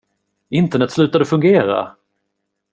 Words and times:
Internet 0.49 0.91
slutade 0.91 1.25
fungera! 1.25 1.95